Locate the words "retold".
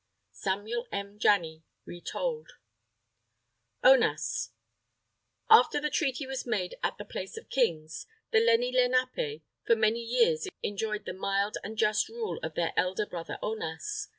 1.85-2.53